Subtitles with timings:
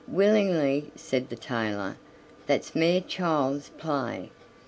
[0.07, 1.95] "Willingly," said the tailor;
[2.47, 4.31] "that's mere child's play."